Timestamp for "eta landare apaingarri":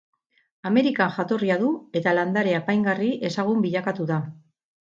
2.01-3.13